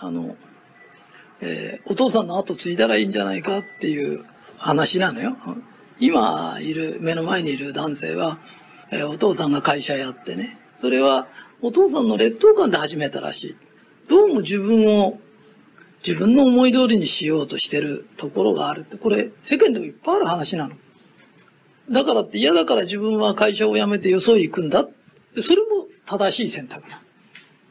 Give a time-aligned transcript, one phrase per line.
[0.00, 0.36] あの、
[1.40, 4.24] えー、お父さんの後継いだらいいんじゃないかっていう
[4.56, 5.36] 話なのよ。
[6.00, 8.38] 今いる、目の前にいる男性は、
[8.90, 11.26] えー、お父さんが会社やってね、それは
[11.60, 13.56] お父さんの劣等感で始めたらしい。
[14.08, 15.18] どうも自分を、
[16.06, 20.76] 自分の思い通りにしようとしてるところがあるって、これ世間でもいっぱいある話なの。
[21.90, 24.86] だからって嫌だから自分は会社を辞めてよそへ行くんだ。
[25.42, 27.02] それも正しい選択な。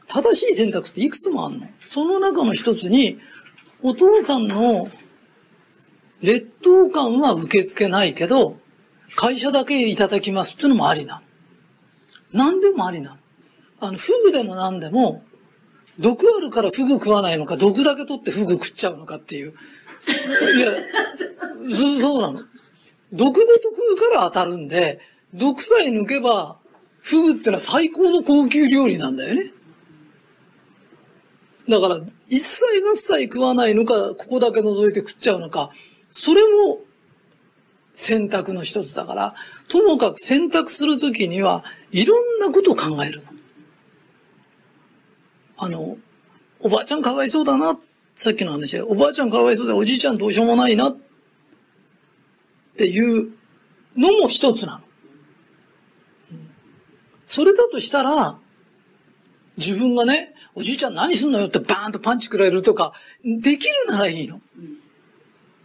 [0.08, 1.68] 正しい選択っていくつもあるの？
[1.86, 3.18] その中の一つに、
[3.82, 4.88] お父さんの
[6.22, 8.58] 劣等感は受け付けないけど、
[9.16, 11.22] 会社だけいただきますっていうのもありな。
[12.32, 13.18] 何でもありな。
[13.80, 15.22] あの、フグでも何でも、
[15.98, 19.54] 毒あるからフグ食わないのか、毒だけ取ってフグ食っちゃうのかっていう。
[20.56, 20.72] いや、
[22.00, 22.42] そ うなの。
[23.12, 25.00] 毒ごと食うから当たるんで、
[25.34, 26.58] 毒さえ抜けば、
[27.00, 29.52] フグってのは最高の高級料理なんだよね。
[31.68, 35.70] だから、一切合切食わないのか、ここだけ覗いて食っちゃうのか、
[36.14, 36.80] それも
[37.92, 39.34] 選択の一つだから、
[39.68, 43.28] ともかく選択するときには、いろんなことを考えるの。
[45.58, 45.98] あの、
[46.60, 47.78] おばあちゃんかわいそうだな、
[48.14, 50.96] さっきの話で、おばあちゃんかわいそうで、おじいちゃんどうしようもないな、っ
[52.76, 53.30] ていう
[53.96, 54.80] のも一つなの。
[57.26, 58.38] それだとしたら、
[59.58, 62.92] 自分がね、おじいちゃん何すんのよってバーンとパンチ食らえるとか、
[63.22, 64.40] できるならいいの。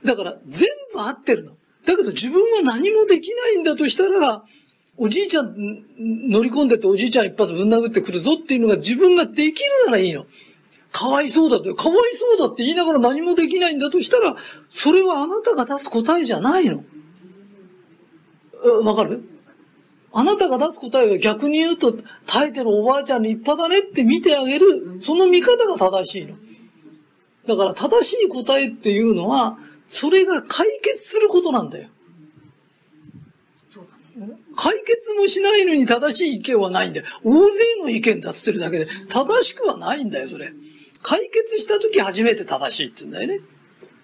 [0.04, 1.52] だから全部合ってるの。
[1.86, 4.44] だけど自分は何もできないんだとしたら、
[4.98, 5.56] おじいちゃん
[5.98, 10.26] 乗り込んでておじいちゃん一発ぶん殴ってくるぞっていうのが自分ができるならいいの。
[10.92, 11.98] かわいそうだと、かわい
[12.38, 14.36] そうだって言いながら何もできないんだとしたら、
[14.70, 16.84] それはあなたが出す答えじゃないの。
[18.84, 19.24] わかる？
[20.16, 21.92] あなたが出す答えは逆に言うと、
[22.28, 26.36] 耐えてるおばあちゃん立派だねって見てあげる、その見方が正しいの。
[27.48, 31.90] だから正しい答えっていうのは、それが解決することなんだよ。
[34.56, 37.08] 解決もしないのに正しい意見はないんだよ。
[37.24, 40.54] 大勢の意見出してるだけで、正しくはないんだよ、それ。
[41.02, 43.40] 解決した時初めて正しいって言うんだよね。
[43.40, 43.42] だ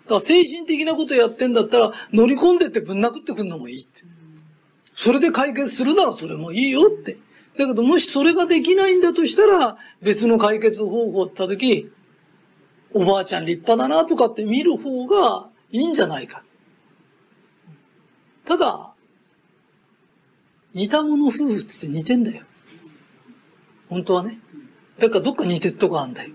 [0.10, 4.09] から精神的なことやってんだったら、乗り込んでってぶん殴ってくんのもいいって。
[5.02, 7.18] それで解決するならそれもいいよって。
[7.58, 11.90] だけどもしそれができないんだとしたら、別の解決方法って言った時、
[12.94, 16.44] おばあちゃん立派だなとかって見る方がいいんじゃないか。
[18.44, 18.92] ただ、
[20.74, 22.44] 似た者夫婦って似てんだよ。
[23.88, 24.38] 本当はね。
[24.98, 26.32] だからどっか似てるとこあんだよ。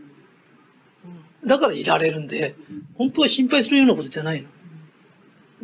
[1.45, 2.57] だからいられるんで、
[2.97, 4.49] 本当は心配するようなことじゃないの。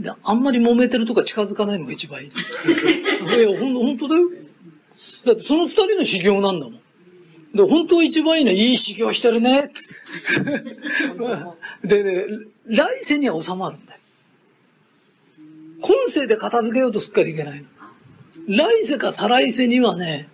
[0.00, 2.28] で、あんまり揉めてるとか近づかないのが一番いい。
[2.28, 4.28] いや、ほん、本当だよ。
[5.24, 6.80] だってその二人の修行なんだもん。
[7.54, 9.70] で、本当一番いいのは、いい修行してるね。
[11.84, 12.24] でね、
[12.66, 14.00] 来世には収まるんだよ。
[15.80, 17.66] 今世で片付けようとすっかりいけないの。
[18.46, 20.28] 来世か再来世にはね、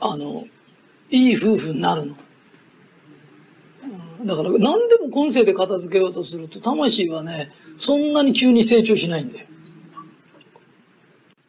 [0.00, 0.46] あの、
[1.10, 2.16] いい夫婦になるの。
[4.24, 9.46] だから何でも今世で片付けようとすると魂はね、そんなに急に成長しないんだよ。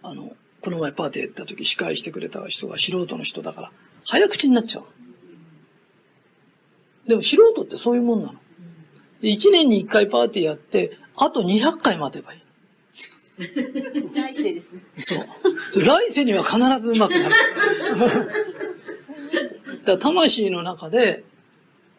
[0.04, 3.72] あの、この前パーティーやった時司会してくれた人が素人の人だから、
[4.06, 4.86] 早口になっちゃう。
[7.08, 8.40] でも素人ってそういうもんなの。
[9.22, 12.42] 1年に1回パーティーやって、あと200回待てばいい。
[14.14, 14.82] 来世ですね。
[15.00, 15.86] そう。
[15.86, 17.36] 来世には必ずうまくなる。
[19.86, 21.24] だ魂の中で、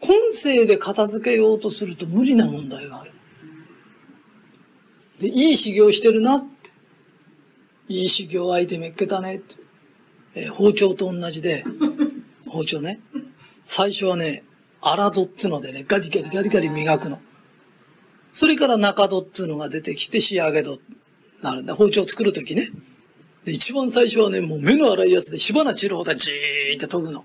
[0.00, 3.12] 今世で片付けようとすると無理な問題がある。
[5.18, 6.70] で、いい修行してるなって。
[7.88, 9.56] いい修行相手めっけたねって。
[10.34, 11.64] えー、包丁と同じで、
[12.46, 13.00] 包丁ね。
[13.64, 14.44] 最初はね、
[14.80, 17.20] 荒戸ってのでね、ガリガリガリガリ磨くの。
[18.30, 20.78] それから中戸っていうのが出てきて仕上げ戸
[21.42, 21.74] なるんだ。
[21.74, 22.70] 包丁作るときね。
[23.44, 27.24] で、一番最初はね、もう目の粗いやつで火花散るほどじーって研ぐの。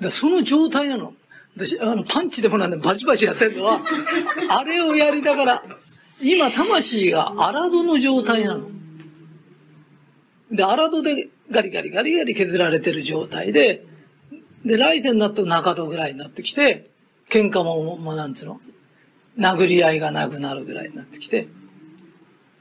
[0.00, 1.14] で、その状態なの。
[1.56, 3.80] 私、あの、パンチでもなんでバチバチやってるのは、
[4.48, 5.62] あれをやりながら、
[6.20, 8.70] 今、魂が荒戸の状態なの。
[10.50, 13.84] で、荒戸でガリガリガリガリ削られてる状態で、
[14.64, 16.90] で、来世になると中戸ぐらいになってきて、
[17.28, 18.60] 喧嘩も、もうなんつうの、
[19.38, 21.48] 殴り合いがなくなるぐらいになってきて、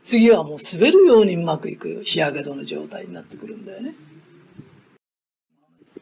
[0.04, 3.94] 次はもう滑るようにうまくいく仕上げ戸の状態になってくるんだよね。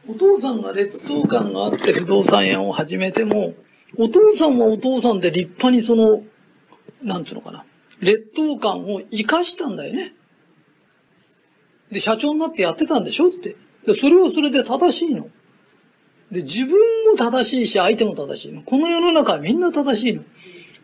[0.10, 3.54] お父さんが劣等感があって不動産屋を始めても、
[3.96, 6.24] お父さんはお父さんで立派にその、
[7.04, 7.64] なんつうのかな、
[8.00, 10.16] 劣等感を生かしたんだよね。
[11.92, 13.56] で、社長になってやってたんでしょって。
[13.86, 15.28] で、それはそれで正しいの。
[16.32, 16.72] で、自分
[17.12, 18.64] も正しいし、相手も正しいの。
[18.64, 20.24] この世の中はみんな正しいの。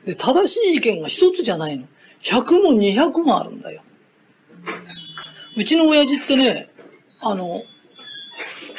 [0.06, 1.88] で、正しい意見が一つじゃないの。
[2.22, 3.82] 100も200もあるんだよ。
[5.58, 6.70] うちの親父ってね、
[7.22, 7.64] あの、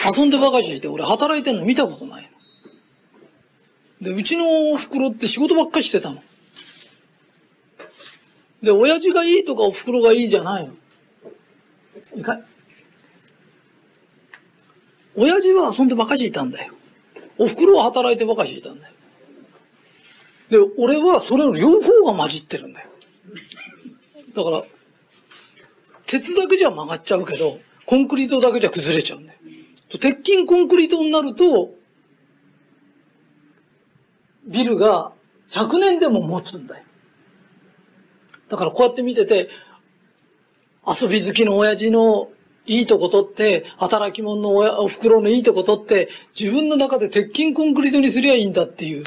[0.04, 2.30] 遊んでばかりして俺働いてんの見たことない
[4.00, 4.08] の。
[4.08, 6.22] で、うちのお袋って仕事ばっかりしてたの。
[8.62, 10.74] で、親父がいいとかお袋がいいじゃないの。
[12.16, 12.42] いかい
[15.14, 16.74] 親父は遊んでばかしいたんだよ。
[17.38, 18.94] お袋は働いてばかしいたんだよ。
[20.50, 22.88] で、俺はそれの両方が混じってるんだよ。
[24.34, 24.62] だから、
[26.06, 29.35] 鉄だけじゃ曲がっちゃうけど、コンクリートだけじゃ崩れちゃうんだよ。
[29.88, 31.74] 鉄筋コンクリートになると、
[34.46, 35.12] ビルが
[35.50, 36.84] 100年でも持つんだよ。
[38.48, 39.48] だからこうやって見てて、
[40.86, 42.30] 遊び好きの親父の
[42.64, 49.04] いいとこ取って、働き者の親、お袋のいいとこ取って、自分の中で鉄筋コンクリートにすりゃいいんだっていう。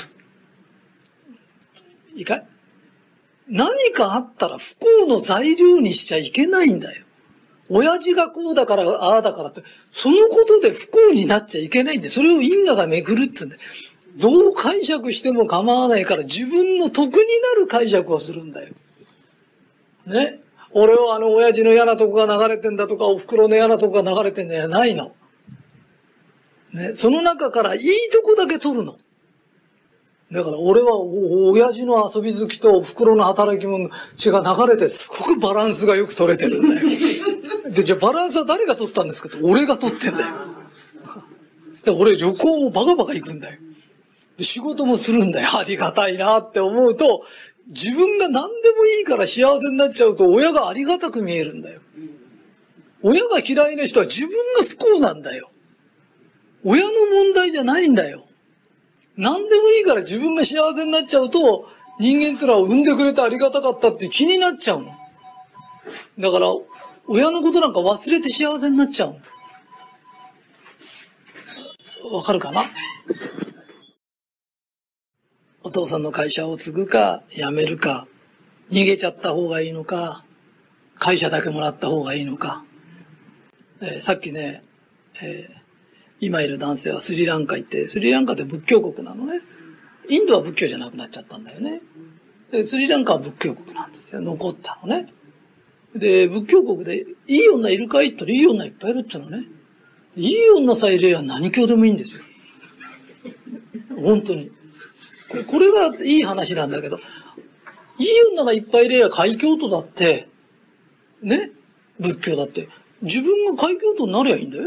[2.15, 2.45] いいかい？
[3.47, 7.05] 何かあったら不幸の材料にしちゃいけないんだよ。
[7.69, 13.61] 親父がこうだから、ああだからって、そのことで不幸になっちゃいけないんで、それを因果が巡るってんだよ。
[14.17, 17.21] どう解釈しても構わないから自分の得にな
[17.59, 18.73] る解釈をするんだよ。
[20.07, 20.39] ね？
[20.71, 25.13] 俺はあの親父の嫌なとこが流れてんだとか、お袋の嫌なとこが流れてんだじゃないの。
[26.73, 26.95] ね？
[26.95, 27.81] その中からいい
[28.11, 28.97] とこだけ取るの。
[30.31, 36.87] だから俺は、親父の遊び好きとお袋の働き者血が流れてすごくバランスがよく取れてるんだよ。
[37.79, 40.35] で、じゃあバランスは誰が取ったんですかと俺が取ってんだよ。
[41.85, 43.59] で、俺旅行もバカバカ行くんだよ。
[44.37, 45.47] で、仕事もするんだよ。
[45.57, 47.23] ありがたいなって思うと、
[47.67, 51.79] 自分が何でもいいから幸せになっちゃうと親がありがたく見えるんだよ。
[53.01, 55.49] 親が嫌いな人は自分が不幸なんだよ。
[56.65, 58.25] 親の問題じゃないんだよ。
[59.15, 64.91] 何でもいいから自分が幸せになっちゃうと、人間ってのは産んでくれてありがたかったって気になっちゃうの。
[66.19, 66.47] だから、
[67.11, 69.15] 親のことなんか忘れて幸せになっちゃう。
[72.13, 72.65] わかるかな？
[75.63, 78.07] お父さんの会社を継ぐか、辞めるか、
[78.69, 80.23] 逃げちゃった方がいいのか、
[80.99, 82.63] 会社だけもらった方がいいのか。
[83.81, 84.63] えー、さっきね、
[85.19, 85.53] えー、
[86.19, 89.41] 今いる男性はスリランカ行って、スリランカって仏教国なのね。
[90.07, 91.81] インドは仏教じゃなくなっちゃったんだよね。
[92.51, 94.21] でスリランカは仏教国なんですよ。
[94.21, 95.11] 残ったのね。
[95.95, 99.47] で、仏教国で、いい女いるかいって言ったらいい女いっぱいいるって言うのね。
[100.15, 102.21] いい女さえいれば何教でもいいんですよ。
[103.95, 104.51] 本当に。
[105.47, 106.97] これがいい話なんだけど、
[107.97, 110.27] いい女がいっぱいいれば海教徒だって、
[111.21, 111.51] ね、
[111.99, 112.67] 仏教だって、
[113.01, 114.65] 自分が海教徒になりゃいいんだよ。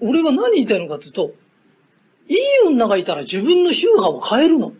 [0.00, 1.32] 俺が何言いたいのかっていうと、
[2.28, 4.72] いい女がいたら自分の宗派を変えるの。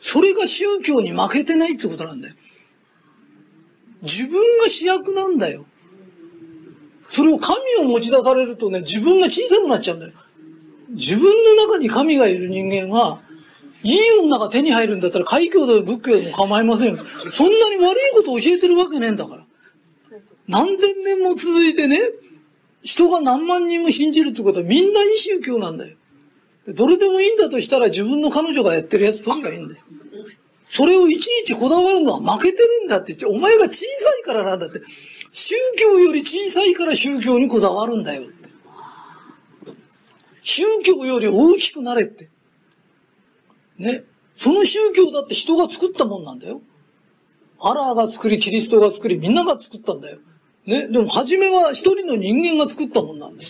[0.00, 2.34] それが宗教に負けてないってことなんだよ。
[4.02, 5.64] 自分が主役なんだよ。
[7.08, 10.12] それを神を持ち出されるとね、自分が小さくなっちゃうんだよ。
[10.90, 11.24] 自分
[11.56, 13.20] の中に神がいる人間は、
[13.82, 17.04] いい女が手に入るんだったら、海峡で仏教でも構いませんよ。
[17.30, 19.46] そんなに悪いことを教えてるわけねえんだから。
[20.46, 22.00] 何千年も続いてね、
[22.82, 25.96] 人が何万人も信じるってことはみんないい宗教なんだよ。
[26.68, 29.80] どれでもいいんだとしたら自分の彼女がやってるやつ取ればいいんだよ。
[30.70, 33.14] それをいちいちこだわるのは負けてるんだって。
[33.26, 34.80] お前が小さいからなんだって。
[35.32, 38.50] 宗教より小さいから宗教にこだわるんだよって。
[40.42, 42.28] 宗教より大きくなれって。
[43.78, 44.04] ね。
[44.36, 46.60] その宗教だって人が作ったもんなんだよ。
[47.60, 50.18] アラーが作り、キリストが作り、みんなが作ったんだよ。
[50.64, 50.86] ね。
[50.86, 53.48] でも、初めは一人の人間が作ったもんなんだよ。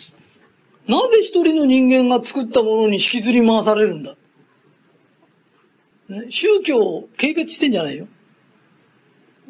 [0.86, 4.14] なぜ一人の人間が作ったものに引きずり回されるんだ。
[6.30, 8.08] 宗教を軽蔑してんじゃないよ。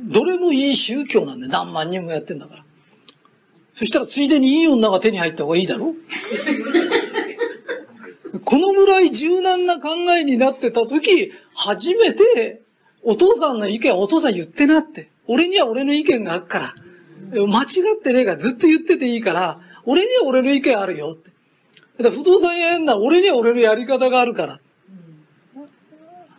[0.01, 1.53] どれもいい宗教なんだよ。
[1.53, 2.65] 何万人もやってんだから。
[3.75, 5.95] そしたらついでにいい女が手に入った方がいいだろ
[8.45, 12.63] このぐらい柔軟な考えになってた時、初めて、
[13.03, 15.11] お父さんの意見はお父さん言ってなって。
[15.27, 16.75] 俺には俺の意見があるから。
[17.47, 17.67] 間違
[17.99, 21.31] ってねえからずっと言ってていいから、俺には俺の意見あるよって。
[22.11, 24.61] 不動産屋やんな俺には俺のやり方があるから。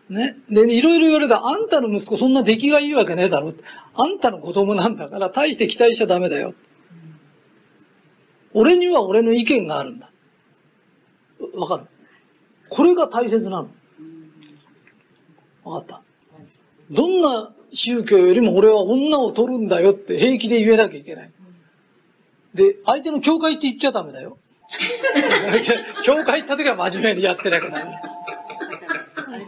[0.10, 0.38] ね。
[0.50, 3.54] で、ねいろいろ言われたあんたの息子そんな出来がいいわけねえだろ。
[3.94, 6.54] あんたの子供なんだから、大して期待しちゃダメだよ。
[8.54, 10.12] 俺には俺の意見があるんだ。
[11.56, 11.86] わかる？
[12.70, 13.70] これが大切なの。
[15.64, 16.02] わかった
[16.90, 21.32] どんな宗教よりも俺は女を取るんだよって平気で言えなきゃいけない。
[22.56, 24.38] で、相手の教会って言っちゃダメだよ。
[26.04, 27.92] 教会行った時は真面目にやってなきゃダメ。
[27.92, 28.09] あれ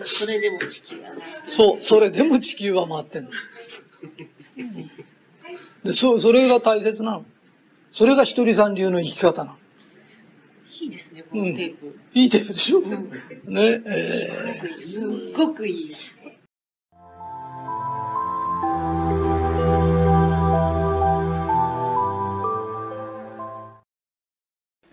[0.06, 1.16] それでも地球がな。
[1.46, 3.32] そう、それでも地球は回ってんの。
[5.84, 7.26] で、そ、それが大切なの。
[7.92, 9.58] それが一人三流の生き方なの。
[10.82, 12.00] いいですね、このテープ。
[12.14, 13.12] いいテープでしょ、ん
[13.46, 14.84] ね、えすごくいい。
[14.84, 15.96] すっごくいい。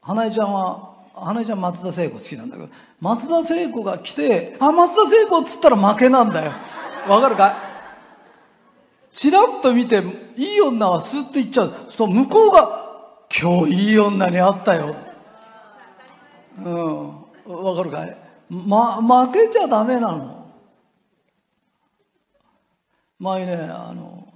[0.00, 2.68] 花江ちゃんは花江ちゃん松田聖子好きなんだけど
[3.00, 6.52] 松田聖子が来て「あ松田聖子」っつったら負けなんだよ。
[7.08, 7.48] わかるか
[9.12, 9.16] い？
[9.16, 10.02] チラッと見て
[10.36, 11.74] いい女はスッと行っちゃう。
[11.90, 12.80] そう向こうが
[13.36, 14.94] 「今日いい女に会ったよ」
[16.64, 17.08] うん。
[17.46, 18.16] わかるかい、
[18.48, 20.46] ま、負けちゃダメなの。
[23.18, 24.26] 前ねあの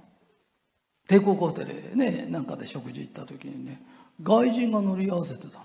[1.07, 3.81] 帝国ホテルねなんかで食事行った時にね
[4.23, 5.59] 外人が乗り合わせてた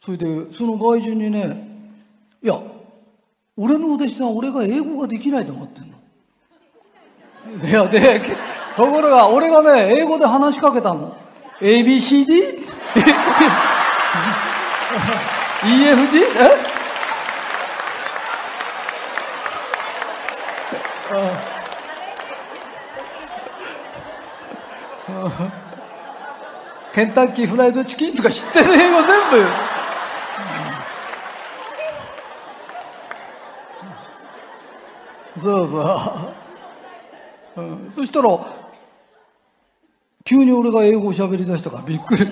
[0.00, 1.68] それでその外人にね
[2.42, 2.60] 「いや
[3.56, 5.92] 俺のお弟子さん俺が英語ができないと思ってんの」
[7.68, 8.20] いやで
[8.76, 11.16] ところが俺がね英語で話しかけたの
[11.60, 12.64] ABCD?
[15.62, 16.22] EFG?
[16.22, 16.72] え
[21.14, 21.48] あ
[25.08, 25.68] あ
[26.94, 29.08] ケンタッキーフライドチキンとか知ってる英語全
[35.36, 35.80] 部、そうそ
[37.56, 38.28] う、うん、そしたら
[40.24, 42.22] 急に俺が英語を喋り出したからびっくり。
[42.22, 42.28] え？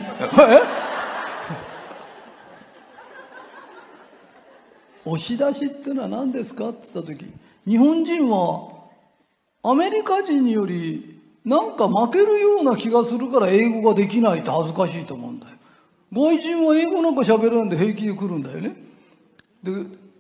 [5.07, 6.69] 押し出しってのは何ですか？
[6.69, 7.25] って言った時
[7.67, 8.69] 日本人は
[9.63, 15.53] アメリカ人よりなんか負けるような気がするから英語ができないって恥ずかしいと思うんだよ。
[16.13, 18.77] 外人は英語なんか喋れるんで平気で来るんだよね。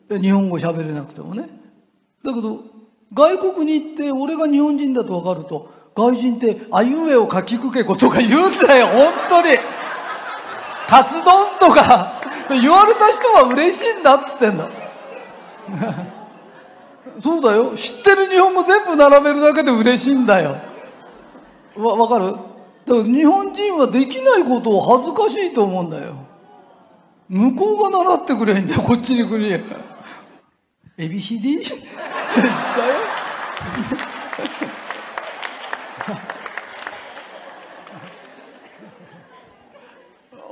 [0.08, 1.48] で日本語喋れなくてもね。
[2.22, 2.60] だけど
[3.12, 8.86] 外国に行って俺が日本人だと分かると外人ってあいうえをかきくけことか言うんだよ。
[8.86, 9.58] 本当に。
[10.86, 11.24] カツ丼
[11.60, 14.68] とか言われた人は嬉しいんだっつってんだ。
[17.20, 17.76] そうだよ。
[17.76, 20.56] 知ってる日本語全部並べるだけで嬉しいんだよ。
[21.82, 22.32] わ分かる？
[22.32, 22.44] だか
[22.86, 26.14] ら日本人はできないことを恥ずかしいと思うんだよ。
[27.28, 29.62] 向こうが習ってくれんだよこっちに来に。
[30.98, 31.64] ABCD?
[31.64, 32.88] 知っちゃう？
[32.90, 32.96] よ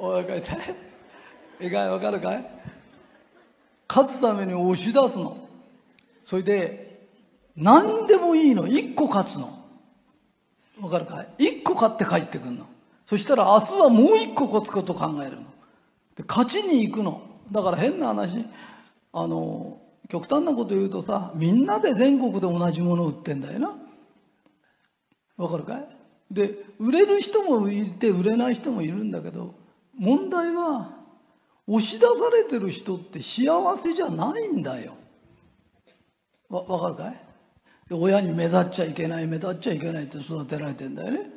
[0.00, 0.58] お腹痛い
[1.61, 2.50] 意外わかるかい？
[3.88, 5.49] 勝つために押し出すの。
[6.25, 7.08] それで
[7.56, 8.68] 何でもいいの。
[8.68, 9.58] 一個勝つの。
[10.80, 11.44] わかるかい？
[11.47, 12.66] 一個勝って帰ってくるの。
[13.06, 15.42] そしたら明日はもう一個勝つこと考えるの。
[16.14, 17.23] で勝ちに行くの。
[17.50, 18.44] だから変な話
[19.12, 23.75] あの極端なこと言うとさみんなで全国で同じもの売ってんだよな。
[25.37, 25.88] わかるかい？
[26.30, 29.54] で売れる人もいて売れない人もいるんだけど
[29.97, 30.90] 問題は
[31.66, 33.47] 押し出されてる人って幸
[33.78, 34.94] せじゃないんだよ。
[36.50, 37.27] わ分かるかい？
[37.88, 41.30] で親に目立っちゃいけない目立っちゃいけないって育てられてんだよね。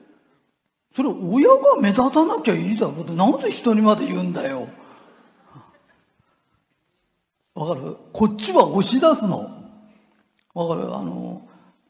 [0.95, 3.01] それ親が目立たなきゃいいだろう。
[3.01, 4.67] ってなんで人にまで言うんだよ。
[7.53, 7.95] わかる？
[8.11, 9.49] こっちは押し出すの。
[10.53, 10.93] わかる？
[10.93, 11.47] あの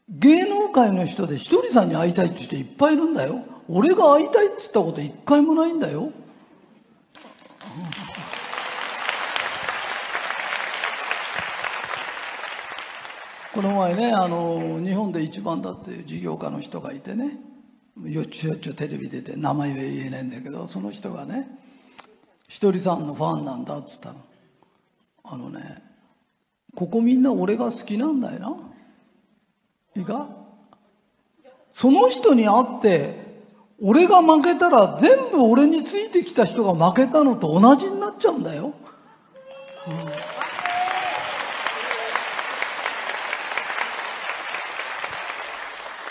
[0.08, 3.44] 芸能界の人でひとりさんに会いたいって人いっぱいいるんだよ。
[3.68, 6.12] 俺が会いたいって言ったこと一回もないんだよ。
[13.54, 17.36] この前ねあの日本で一番だっていう事業家の人がいてね
[18.02, 21.48] よっちゅよっちゅうテレビ出て名前は言えないんだけどその人がね
[22.48, 24.18] ひとりさんのファンなんだっつったの。
[25.24, 25.82] あのね
[26.74, 28.56] ここみんな俺が好きなんだよな。
[29.96, 30.28] いいか？
[31.74, 33.20] その人に会って
[33.82, 38.72] 俺が負けたら全部俺についてきた人が負けたのと同じになっちゃうんだよ、うん。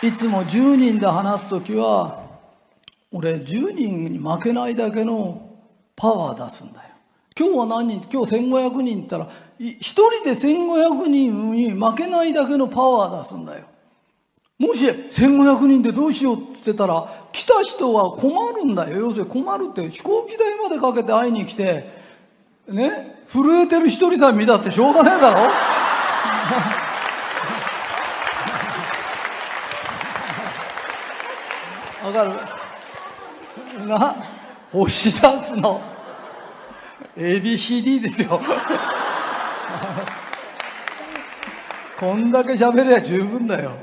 [0.03, 2.21] いつも10人で話す時は
[3.11, 5.49] 俺10人に負けないだけの
[5.95, 6.87] パワー出すんだよ。
[7.37, 9.29] 今日は何人今日1500人ったら
[9.59, 13.65] 1人で1500人に負けないだけのパワー出すんだよ。
[14.57, 18.97] もし1500人でどうしようって言ったら来た人は困るんだよ。
[18.97, 21.85] 要するに困るって飛行機代までかけて会いに来て
[22.67, 25.51] ね震えてる一人さん見たってしょうがねえだろ。
[32.11, 32.45] わか
[33.77, 33.87] る。
[33.87, 34.15] な
[34.73, 35.81] 押し出すの。
[37.17, 38.41] ABCD ですよ。
[41.99, 43.73] こんだけ喋りゃ十分だよ。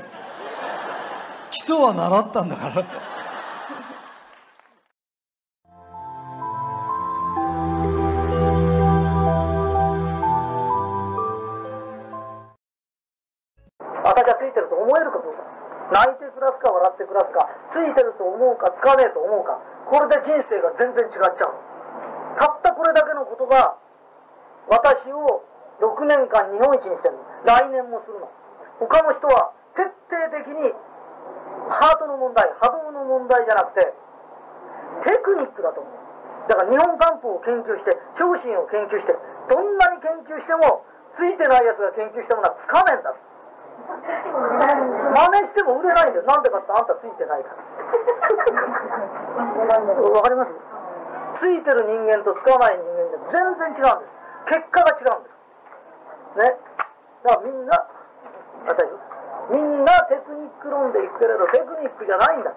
[1.51, 3.08] 基礎は習ったんだから。
[17.99, 19.59] てると思うかつかねえと思うか
[19.91, 21.51] これで人生が全然違っちゃう
[22.39, 23.75] たったこれだけのことが
[24.71, 25.43] 私を
[25.81, 27.23] 6年間日本一にしてるの。
[27.43, 28.29] 来年もするの。
[28.79, 30.71] 他の人は徹底的に
[31.71, 33.91] ハートの問題波動の問題じゃなくて
[35.03, 35.93] テクニックだと思う。
[36.47, 39.15] だから日本漢方を研究して昇進を研究して
[39.49, 43.13] どんなに研究してもついてないやつが研究したものはつかねえんだ
[43.89, 46.25] 真似しても売れないんだよ。
[46.27, 47.78] なんでかってあんたついてないから
[50.13, 50.51] わかります？
[51.39, 54.11] ついてる人間とつかない人間じゃ全然違うんです。
[54.45, 55.29] 結果が違うんで
[56.35, 56.39] す。
[56.39, 56.57] ね？
[57.23, 57.85] だからみんな
[58.67, 58.89] 当たり
[59.49, 62.51] みんなテクニック論でいくけれどテクニックじゃないんだ。
[62.51, 62.55] ね、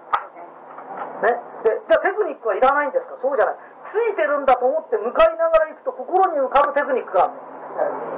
[1.62, 3.16] でじゃあテクニックはいらないんですか？
[3.22, 3.56] そうじゃない。
[3.84, 7.32] ついてるんだと思って向かいながら行くと心に浮かぶテクニックがある。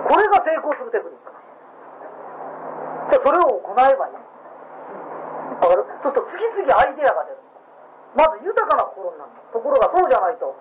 [0.09, 1.33] これが成功するテクニック。
[3.11, 4.15] じゃあそれを行えばいい。
[5.61, 5.85] わかる？
[6.03, 7.39] そうすると次々アイデアが出る。
[8.15, 9.31] まず豊かな心になる。
[9.53, 10.55] ところがそうじゃないと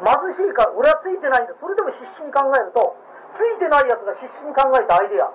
[0.00, 1.54] 貧しいから俺はついてないんだ。
[1.58, 2.96] それでも必死に考えると
[3.36, 5.28] ついてないやつが必死に考えたアイデア。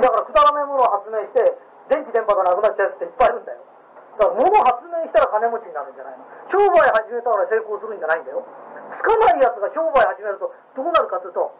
[0.00, 1.40] だからくだらないものを発明して
[1.88, 3.64] 電気電波がなくなっちゃうっていっぱいいるんだよ。
[4.18, 6.24] だから物を発明したら金持ちになるんじゃないの。
[6.50, 8.44] 商売始めたから成功するんじゃないんだよ。
[8.90, 11.52] つかないやつが商売始めるとどうなるかというと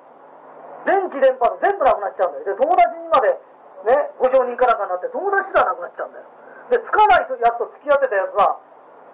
[0.85, 2.57] 電気電波が全部なくなっちゃうんだよ。
[2.57, 3.37] で友達にまで
[3.86, 6.26] ね保証人からかになって友達ではなくなっちゃうんだよ。
[6.70, 8.58] でつかないやつと付き合ってたやつは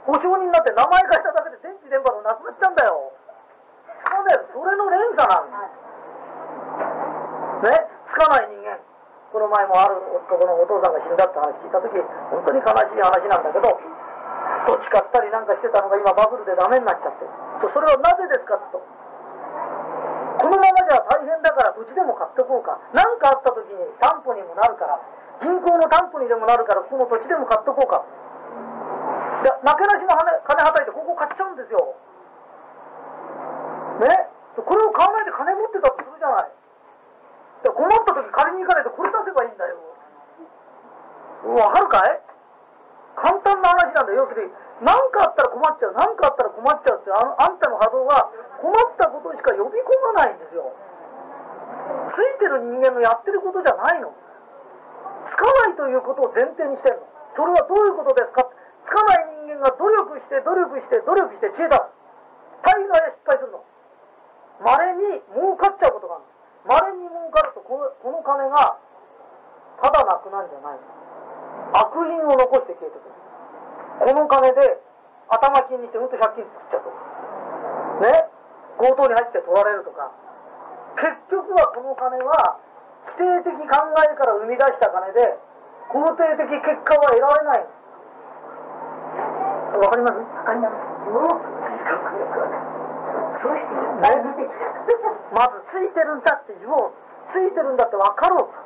[0.06, 3.12] 保証人になって名前変えただけで電気電波がなくなっちゃうんだよ。
[4.00, 5.58] つかないやつそれの連鎖なんだ
[7.70, 8.78] ねつかない人間。
[9.34, 11.98] この前もある男のお父さんが死んだって話聞いた時
[12.30, 13.66] 本当に悲しい話なんだけど
[14.70, 17.26] 土地買ったりなんかしてたのが今バブルでダメになっちゃって
[17.66, 18.78] そそれはなぜですかっと
[20.38, 22.78] このままじゃ大変だから土地でも買っておこうか。
[22.94, 25.02] 何かあった時に担保にもなるから
[25.42, 28.06] 銀行の担保にでもなるからこの土地でも買っておこうか。
[29.42, 31.98] でなけなしの金金はたいてここ買っちゃうんですよ。
[33.98, 34.30] ね？
[34.54, 36.50] これを買わないで金持ってたとするじゃない。
[37.66, 39.74] で困った時借りに行かないとこれ出せばいいんだよ。
[41.58, 42.22] わかるかい？
[43.14, 44.26] 簡単な話なんだよ。
[44.26, 50.74] 要するに何かあったら困っちゃう何かあったら困っちゃうってああんたの波動が困ったことしか呼び込まないんですよ。
[52.10, 54.12] ついてる人間のやってることじゃないの。
[55.26, 57.06] つかないということを前提にしてるの。
[57.36, 58.46] それはどういうことですか？
[58.84, 61.82] つかない人間が努力して努力して努力して知恵出す。
[62.62, 63.64] 大概失敗するの。
[64.60, 66.24] まれに儲かっちゃうことがある。
[66.66, 68.78] まれに儲かるとこのこの金が
[69.80, 71.03] ただなくなるんじゃないの。
[71.74, 74.14] 悪因を残して消えてくる。
[74.14, 74.78] この金で
[75.28, 76.90] 頭金にしてうんと借金作っちゃうと。
[76.90, 76.96] か
[78.06, 78.30] ね？
[78.78, 80.10] 強盗に入って取られるとか。
[80.94, 82.58] 結局はこの金は
[83.06, 85.38] 否定的考えから生み出した金で
[85.90, 87.66] 肯定的結果は得られない。
[89.74, 90.18] わかります？
[90.18, 90.74] わかります。
[91.10, 91.42] よく、
[91.74, 92.62] すごくよくわかる。
[93.42, 94.22] そういう人いっぱい。
[94.22, 94.70] 見てきた。
[95.34, 96.94] まずついてるんだって言おう。
[97.28, 98.63] ついてるんだって分かろう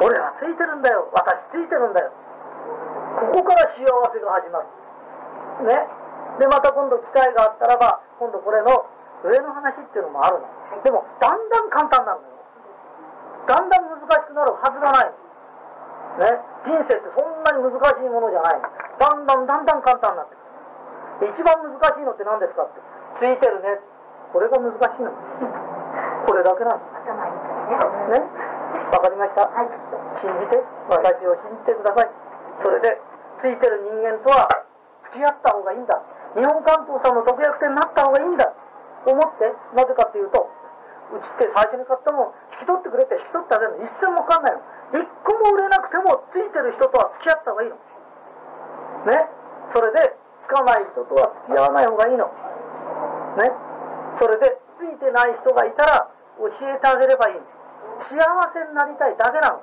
[0.00, 1.08] 俺はついてるんだよ。
[1.12, 2.10] 私ついてるんだよ。
[3.20, 5.68] ここから幸せが始まる。
[5.68, 5.86] ね。
[6.38, 8.88] でまた今度機会があったらば今度これの
[9.24, 10.48] 上の話っていうのもあるの。
[10.82, 12.40] でもだんだん簡単になるのよ。
[13.46, 15.12] だんだん難しくなるはずがない
[16.18, 16.40] ね。
[16.64, 18.60] 人生ってそんなに難しいものじゃない
[18.98, 20.36] だんだんだんだん簡単になって
[21.20, 21.32] くる。
[21.32, 22.80] 一番難しいのって何ですかって。
[23.20, 23.76] ついてるね。
[24.32, 25.12] これが難しいの。
[26.24, 26.80] これだけなの。
[26.80, 28.24] 頭いいからね。
[28.24, 28.39] ね
[28.90, 29.70] わかりました、はい。
[30.18, 32.10] 信じて私を信じてください。
[32.60, 33.00] それで
[33.38, 34.50] ついてる人間とは
[35.04, 36.02] 付き合った方がいいんだ。
[36.34, 38.52] 日本漢方さんの特約店になった方がいいんだ。
[39.06, 40.50] 思ってなぜかっていうと
[41.16, 43.84] うちって最初に買ったもん引き取ってくれって引き取ってあげるの。
[43.84, 44.60] 一銭もかかんないの。
[45.00, 47.76] 一個も売れなくてもついてる人とは付き合った方がいいの。
[49.06, 49.26] ね。
[49.70, 52.26] それでつかない人とは付き合わない方がいいの。
[53.38, 53.50] ね。
[54.18, 57.40] それでついてない人がいたら教えてあげればいいの
[58.00, 59.62] 幸せになりたいだけなの。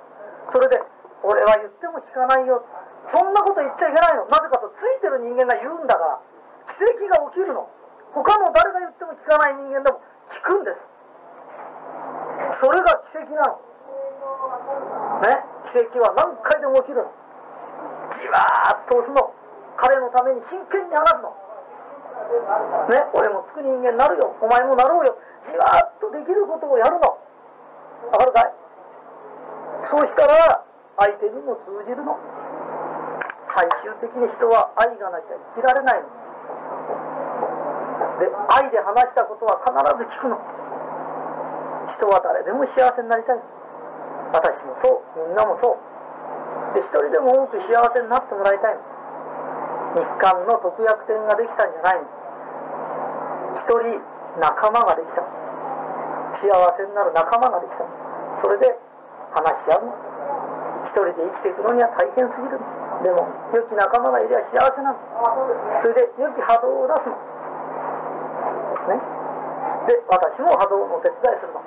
[0.51, 0.81] それで
[1.23, 2.63] 俺は言っても聞かないよ。
[3.09, 4.25] そんなこと言っちゃいけないの。
[4.27, 6.19] なぜかとついてる人間が言うんだから。
[6.67, 7.69] 奇跡が起きるの。
[8.13, 10.71] 他の誰が言っても聞かない人間でも聞くんで
[12.53, 12.59] す。
[12.59, 13.59] それが奇跡なの。
[15.23, 15.43] ね？
[15.65, 17.11] 奇跡は何回でも起きるの。
[18.11, 19.33] じわーっと押すの。
[19.75, 21.35] 彼のために真剣に話すの。
[22.89, 23.03] ね？
[23.13, 24.35] 俺もつく人間になるよ。
[24.41, 25.17] お前もなろうよ。
[25.49, 27.17] じわーっとできることをやるの。
[28.11, 28.53] わかるかい？
[29.83, 30.63] そうしたら
[30.97, 32.17] 相手にも通じるの。
[33.53, 36.09] 最終的に人は愛がなきゃ生きられないの。
[38.19, 40.37] で愛で話したことは必ず聞くの。
[41.87, 43.39] 人は誰でも幸せになりたい。
[44.33, 45.77] 私もそうみんなもそう。
[46.75, 48.81] で一人でも多く幸せになってもらいたいの。
[49.95, 52.07] 日韓の特約店ができたんじゃないの。
[53.55, 54.01] 一人
[54.41, 55.21] 仲間ができた。
[55.21, 55.46] の
[56.37, 57.83] 幸せになる仲間ができた
[58.41, 58.77] それで
[59.33, 59.85] 話し合う。
[59.85, 59.93] の
[60.85, 62.57] 一人で生きていくのには大変すぎる。
[62.57, 64.97] のでも良き仲間がいりゃ幸せなの。
[65.81, 67.17] それで良き波動を出すの。
[68.93, 69.01] ね。
[69.89, 71.61] で私も波動のお手伝いするの。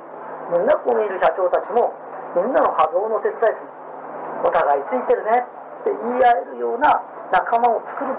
[0.51, 1.95] みんなここにいる社長たちも
[2.35, 4.49] みんなの波動の手伝いするの。
[4.49, 5.45] お互いついてるね。
[5.81, 7.03] って言い合えるような
[7.33, 8.13] 仲間を作る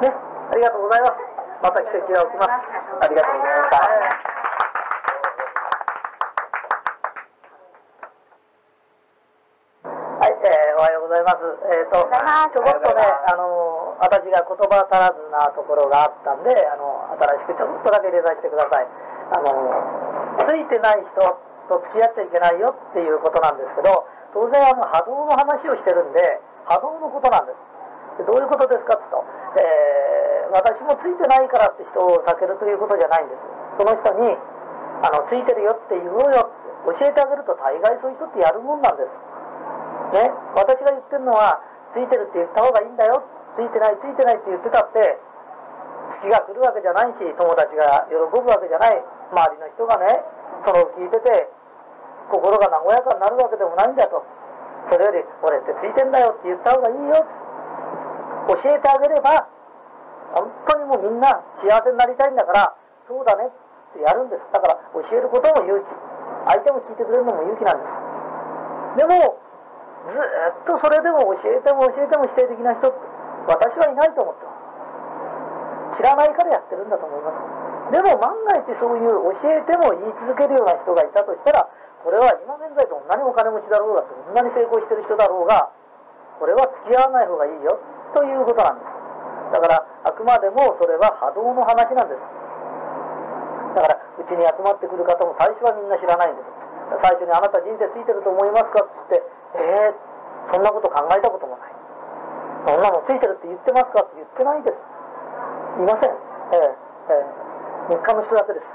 [0.00, 0.12] ね。
[0.52, 1.20] ありがとうございます。
[1.62, 2.68] また奇跡が起きます。
[3.00, 4.42] ありがとうございました
[10.22, 11.46] はい、えー、おはようございます。
[11.70, 18.86] えっ、と、ちょこっとね、あの、私が言葉足らずなところがあったんで、あの、新しくちょっとだけ入れさせてください。
[19.32, 21.14] あの、ついてない人
[21.70, 24.04] と付き合っちゃいけないよっていうことなんですけど、
[24.34, 28.18] 当然あの波動の話をしてるんで、波動のことなんです。
[28.18, 29.24] でどういうことですかっつうと、
[29.56, 33.40] えー私もついてないからって人を避けるということじゃないんです。
[33.80, 34.36] その人に、
[35.00, 36.52] あの、ついてるよって言おうよ
[36.84, 39.08] って教えてあげると大概そういう人ってやるもんなんです。
[40.12, 41.60] ね、私が言ってるのは、
[41.92, 43.22] ついてるって言った方がいいんだよ、
[43.56, 45.18] ついてない、ついてないって言ってたって、
[46.10, 50.24] 月が来るわけじゃないし、友達が喜ぶわけじゃない、周りの人がね、
[50.64, 51.48] それを聞いてて、
[52.30, 54.24] 心が和やかになるわけでもないんだと。
[54.88, 57.24] それより、俺ってついてんだよって言った方がいいよ。
[58.48, 59.46] 教えてあげれば、
[60.32, 62.74] 本当にもうみんな幸せになりたいんだから、
[63.06, 64.42] そうだねってやるんです。
[64.52, 65.86] だから、教えることも勇気。
[66.46, 67.90] 相手も聞いてくれるのも勇気なんです。
[68.96, 69.38] でも、
[70.08, 72.98] ずっとそれでも教えても教えても否定的な人って
[73.46, 75.98] 私はいないと思ってます。
[75.98, 77.92] 知らないからやってるんだと思います。
[77.92, 81.68] でも万が一そういう教えても言い続けるような人がいたとしたら
[82.02, 85.70] これは今現在どんなにお金持ちだろうがどんなに成功してる人だろうが
[86.38, 87.78] これは付き合わない方がいいよ
[88.14, 88.90] ということなんです。
[89.52, 92.20] だからあくまでもそれは波動の話なんです。
[93.76, 96.48] だからうちに集まってくる方も最初はみんな知らないんです。
[97.00, 99.22] 最初にあなた人生ついてると思いますかっつって
[99.54, 101.72] えー、そんなこと考えたこともない。
[102.66, 104.76] そんなのついてるって言ってますかって言ってないです。
[104.76, 106.10] いません。
[106.10, 108.66] えー、えー、日韓の人だけです。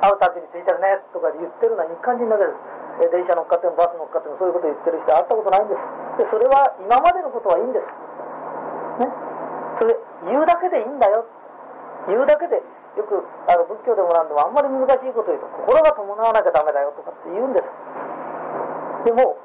[0.00, 2.58] 会うたびについてるねとか言ってるのは日韓人だけです。
[3.00, 5.80] え電車乗っかってもバス乗っかってもそういうこと言ってる人会ったことないんです。
[6.18, 7.86] でそれは今までのことはいいんです。
[9.00, 9.08] ね。
[9.78, 9.96] それ
[10.28, 11.24] 言うだけでいいんだよ。
[12.08, 12.60] 言うだけで
[12.96, 17.68] よくあの仏教でもなんでもあんまり難しいこと言うと心が伴わなきゃダメだよとかって言うんです。
[19.08, 19.36] でも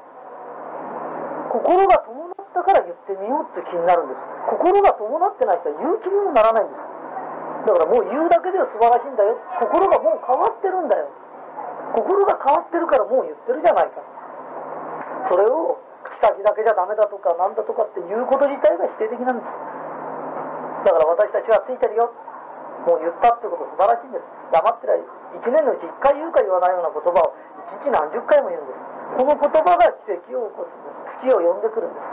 [1.48, 4.20] 心が伴ったから言ってみようって気になるんです。
[4.52, 6.84] 心が伴ってない人は言う気にもならないんです。
[7.66, 9.40] だからもう言うだけでは素晴らしいんだよ。
[9.58, 11.08] 心がもう変わってるんだよ。
[11.96, 14.04] 心が変わってるからもう言ってるじゃないか。
[15.26, 19.48] それを口先だけじゃダメだとかなんだとかっていうこと自体が否定的なんです。
[20.84, 22.12] だから私たちはついてるよ。
[22.86, 24.24] もう言ったってこと素晴らしいんです。
[24.52, 25.02] 黙ってりゃ
[25.40, 27.34] 1年のうち1回言うか言わないような言葉を
[27.68, 28.80] 1日何十回も言うんです。
[29.16, 31.18] この言葉が奇跡を起こすんです。
[31.18, 32.06] 月を呼んでくるんです。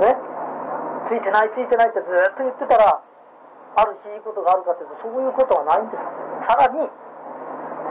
[0.00, 0.16] ね。
[1.06, 3.00] ついてないついてないってずっと言ってたら
[3.76, 6.48] ある日いいことがあるかというとそういうことはないんです。
[6.48, 6.88] さらに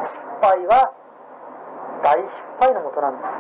[0.03, 0.93] 失敗は
[2.03, 3.31] 大失敗のもとなんです。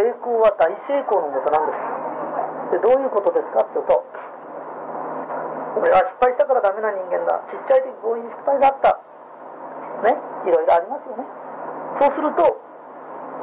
[0.00, 1.78] 成功は大成功のもとなんです。
[2.72, 4.02] でどういうことですかっていうと
[5.76, 7.42] 俺は失敗したからダメな人間だ。
[7.50, 9.00] ちっちゃい時こういう失敗があった。
[10.06, 10.16] ね？
[10.46, 11.24] いろいろありますよね。
[11.98, 12.60] そうすると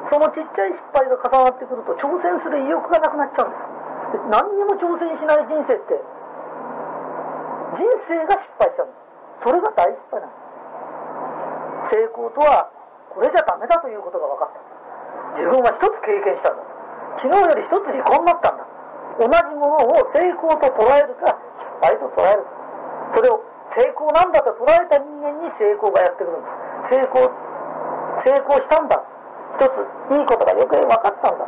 [0.10, 3.64] そのちっちゃい失敗が重なってくると挑戦する意欲がなくなっちゃうんです
[4.18, 5.96] で何にも挑戦しない人生って
[7.78, 8.98] 人生が失敗しちゃうんで
[9.40, 9.48] す。
[9.48, 10.36] それが大失敗なんで
[11.88, 11.96] す。
[11.96, 12.70] 成功とは
[13.16, 15.40] これじゃダメだということが分かった。
[15.40, 16.64] 自分は一つ経験したんだ
[17.18, 18.68] 昨日より一つ時間になったんだ
[19.20, 22.44] 同じものを成功と捉えるか失敗と捉える。
[22.44, 22.50] か
[23.16, 26.48] それを成功なんだと捉えた人間に成功がやってくるんで
[26.88, 26.96] す。
[26.96, 27.32] 成功
[28.20, 29.04] 成功したんだ。
[29.60, 31.48] 一ついいことがよく分かったんだ。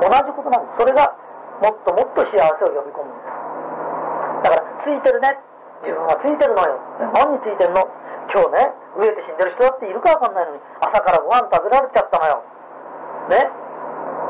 [0.00, 0.78] 同じことなんです。
[0.80, 1.16] それが
[1.60, 3.32] もっともっと幸せを呼び込むんです。
[4.44, 5.36] だからついてるね。
[5.82, 6.76] 自分はついてるのよ。
[7.12, 7.88] 何についてるの？
[8.32, 12.44] 今日ね飢えて死んでる人だっているか分かんないのに朝からご飯食べられちゃったのよ。
[13.32, 13.48] ね？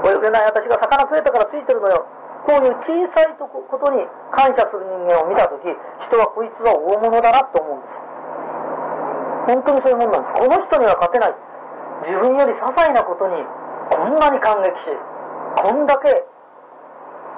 [0.06, 2.06] 泳げない私が魚食えたからついてるのよ。
[2.46, 3.48] こういう小さいこ
[3.78, 5.60] とに感謝する人間を見た時
[6.00, 7.92] 人はこいつは大物だなと思うんです。
[9.46, 11.34] 本当にそういうもんなんですこの人には勝てない。
[12.02, 13.44] 自分より些細なことに
[13.92, 14.88] こんなに感激し
[15.60, 16.24] こんだけ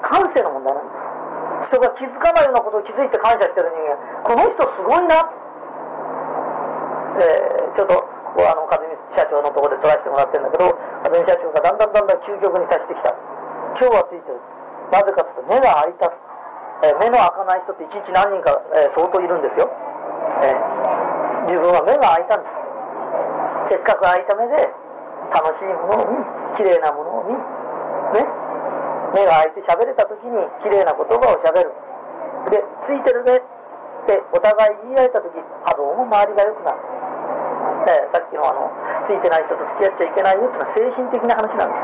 [0.03, 1.75] 感性の問題なんです。
[1.75, 3.99] 人が気づかないようなことを気づいて感謝してる人間。
[4.23, 5.31] この人すごいな。
[7.23, 13.15] えー、ちょっとここはあの和美社長のところで撮らせてもらってるんだけど和美社長がだんだんだんだん究極に達してきた。
[13.79, 14.41] 今日はついてる。
[14.93, 16.13] なぜかというと目が開いた、
[16.85, 19.73] えー、目の開かない人って一日何人か、えー、相当いるんですよ、
[20.45, 20.53] え
[21.49, 23.75] 自分は目が開いたんです。
[23.75, 24.69] せっかく開いた目で
[25.33, 26.19] 楽しいものを見
[26.55, 28.27] 綺麗なものを見ね。
[29.15, 31.73] 目が開いて喋れた時に綺麗な言葉をしゃべる。
[32.51, 33.43] でついてるね。
[34.03, 36.79] ってお互い言い合えた時波動も周りが良くなる
[37.83, 38.71] えー、さっきのあの
[39.07, 41.83] ついてない人と付き合っちゃいけないよっていうのは精神的な話なんです、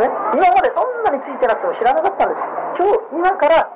[0.00, 2.42] ね、今までどんなについてなくても知らなかったんです。
[2.80, 3.68] 今日今から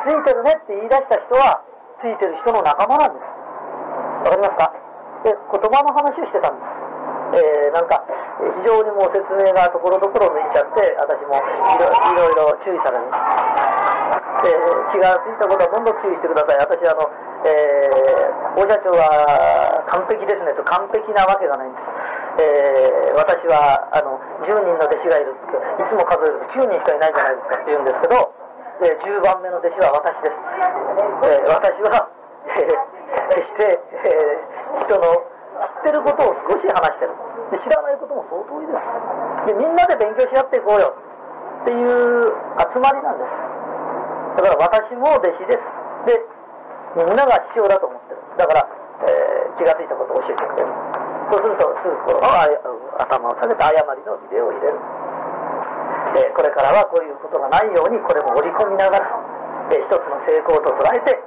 [0.00, 1.60] ついてるねって言い出した人は
[2.00, 3.28] ついてる人の仲間なんです。
[3.28, 4.72] わかりますか？
[5.24, 6.68] で言葉の話をしてたんです。
[7.28, 8.00] えー、なんか
[8.56, 11.76] 非常にもう説明がところどころ抜いちゃって私もい
[12.16, 16.56] ろいろ注意される、えー、気がついたことはどんどん注意してください。
[16.56, 17.04] 私あの
[17.44, 20.52] えー、大社長は完璧ですね。
[20.52, 21.84] と完璧なわけがないんです、
[22.40, 28.32] えー、私はあの10人の弟子がいるっていつも数えると9人しかいないじゃないですかって言うんですけど、
[28.84, 30.36] えー、10番目の弟子は私です、
[31.24, 32.08] え私は、
[32.46, 32.68] え
[33.34, 34.38] 決して、え
[34.84, 35.24] 人の
[35.58, 37.12] 知ってることを少し話してる。
[37.50, 39.48] で知らないことも相当多いです。
[39.48, 40.94] でみんなで勉強し合っていこうよ。
[41.62, 42.32] っていう
[42.70, 43.32] 集まりなんです。
[44.36, 45.64] だから私も弟子です。
[46.06, 46.22] で
[46.96, 48.20] みんなが師匠だと思ってる。
[48.38, 48.68] だから、
[49.58, 50.70] 気が付いたことを教えてくれる。
[51.28, 52.24] そうするとすぐこう
[52.96, 54.80] 頭を下げて誤りのビデオを入れる、
[56.16, 59.04] えー、これからはこういうことがないようにこれも織り込みながら、
[59.70, 61.20] えー、一つの成功と捉えて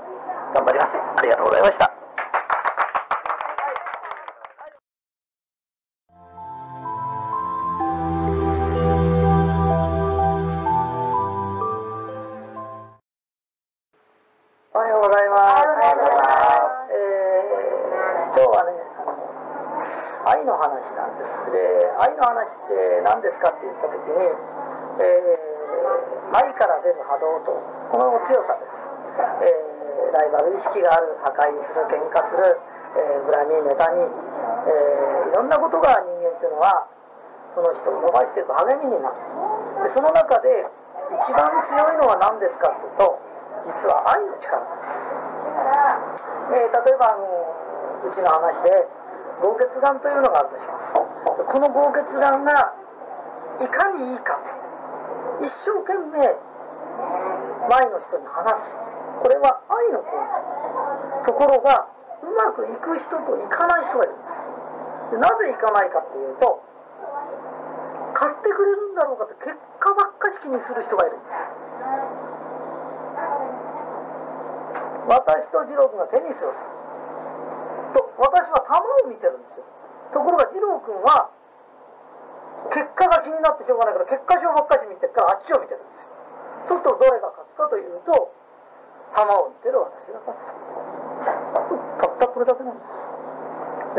[0.55, 0.97] 頑張ります。
[0.97, 2.00] ありがとうございました
[27.41, 27.57] 出る波動と。
[27.91, 28.77] この強さです、
[29.43, 32.55] えー、ライバル意識がある破壊する喧嘩する、
[32.95, 34.07] えー、恨み妬み、
[34.67, 36.87] えー、いろんなことが人間っていうのは
[37.53, 39.15] その人を伸ばしていく励みになる。
[39.83, 40.65] でその中で
[41.11, 43.19] 一番強いのは何ですかっていうと
[43.67, 45.03] 実は愛の力なんです、
[46.55, 47.27] えー、例えばあの
[48.07, 48.87] うちの話で
[49.43, 50.93] 豪血眼というのがあるとします。
[50.93, 52.73] この豪血眼が
[53.59, 54.39] いかにいいか
[55.41, 56.50] 一生懸命
[57.69, 58.75] 前の人に話す。
[59.21, 61.25] これは愛の行為。
[61.25, 61.87] ところが
[62.23, 66.63] うまくいく人といかない人がいるんですなぜいかないかっていうと
[68.13, 71.33] 買ってくれるんだろうかって結果ばっかし気にする人がいるんです。
[75.07, 76.69] 私と次郎君がテニスをする。
[77.95, 79.65] と私は球を見てるんですよ。
[80.13, 81.31] ところが二郎君は
[82.71, 86.10] 結果が気になってしょうがないから結果賞ばっかし見てるからあっちを見てるんですよ。
[86.67, 88.33] そうするとどれが勝つかというと
[89.11, 90.45] 球を見てる私が勝つ。
[91.69, 92.89] とたったこれだけなんです。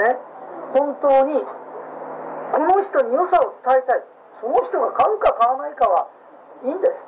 [0.03, 0.17] ね。
[0.73, 1.45] 本当に
[2.53, 4.05] この人に良さを伝えたい。
[4.41, 6.09] その人が買うか買わないかは
[6.65, 7.05] いいんです。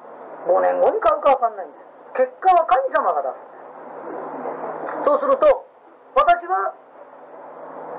[0.47, 1.85] 5年後に買うか分かんないんです。
[2.15, 5.05] 結果は神様が出すんです。
[5.05, 5.67] そうすると
[6.15, 6.75] 私は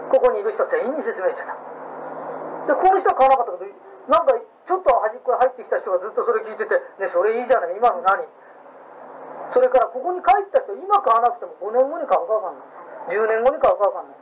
[0.10, 1.58] ここにいる人全員に説明してた。
[2.68, 3.76] でこの人は買わなかったけど
[4.08, 4.34] なんか
[4.66, 8.26] ちょっと端っこへ入ってきた人がずっとそれ聞いてて「ねそれいいじゃない今の何?」
[9.54, 13.16] それからここに帰った人今買わなくても5年後に買うか分かんない。
[13.16, 14.18] 10年後に買うか分かんない。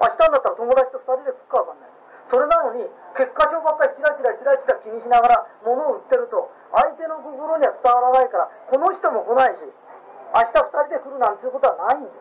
[0.00, 1.90] 明日になったら友達と2人で食うか分かんない。
[2.28, 12.14] それなのに結果帳ばっかりチラチラチラチラ気にしながら物を売ってると相手の心には伝わらないからこの人も来ないし明日2人で来るなんていうことはないんです。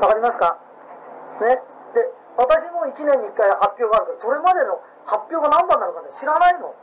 [0.00, 0.56] わかりますか？
[1.40, 1.62] ね？
[1.94, 6.74] で私も1年に1回発表があるけどそれまでの発表が何番なのかね知らないの。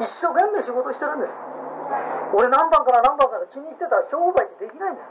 [0.00, 1.34] 一生懸命仕事してるんです。
[2.34, 5.02] 俺何番から何番から気にしてたら商売ってできないんで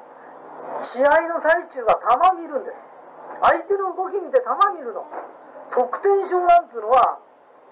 [0.84, 0.98] す。
[0.98, 1.98] 試合の最中は
[2.36, 2.78] 球見るんです。
[3.42, 5.06] 相手の動き見て球見るの。
[5.72, 7.18] 得点症なんつうのは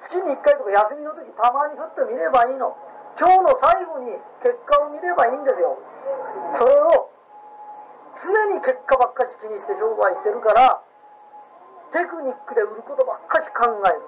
[0.02, 2.76] 月に1回とか休みの時たまにふっと見ればいいの。
[3.20, 5.78] 今日の最後に結果を見ればいいんですよ。
[6.58, 7.12] それを
[8.18, 10.82] 常に結果ばっかし気にして商売してるから
[11.92, 14.02] テクニックで売ることばっかし考える。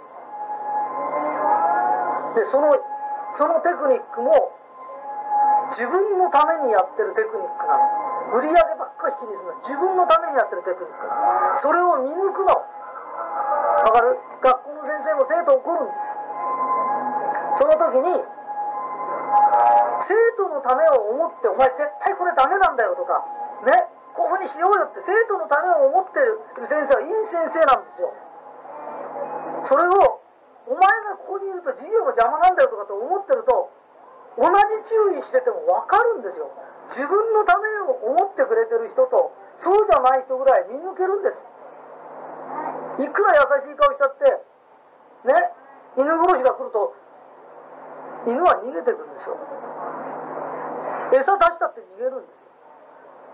[2.35, 2.75] でその
[3.35, 4.51] そのテクニックも
[5.71, 7.83] 自分のためにやってるテクニックなの。
[8.33, 9.61] 売り上げばっかし気にするの。
[9.61, 12.57] 自分のためにやってるテクニックそれを見抜くの。
[12.57, 14.17] わかる？
[14.41, 17.61] 学校の先生も生徒怒るんです。
[17.61, 18.09] その時に
[20.05, 23.23] 生徒のためを思ってお前絶対これダメなんだよとか
[23.65, 23.87] ね？
[24.15, 28.13] こういうふうにしようよって生徒のためを思ってる先生はいい先生なんですよ。
[29.67, 30.14] それを
[30.67, 33.69] お前がここにいると授業の邪魔なんだよとかと思ってると
[34.37, 34.53] 同じ
[34.89, 36.49] 注意してても分かるんですよ。
[36.89, 41.41] 自分のためを思ってくれてる人とそうじゃない人ぐらい見抜けるんです。
[43.01, 44.25] いくら優しい顔したって
[45.25, 45.33] ね
[45.97, 46.93] 犬殺しが来ると
[48.27, 49.37] 犬は逃げてくんですよ。
[51.13, 52.45] 餌出したって逃げるんですよ。